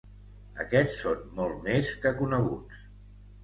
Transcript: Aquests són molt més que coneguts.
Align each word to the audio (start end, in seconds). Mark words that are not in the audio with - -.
Aquests 0.63 0.95
són 1.03 1.21
molt 1.41 1.61
més 1.69 1.95
que 2.07 2.17
coneguts. 2.25 2.85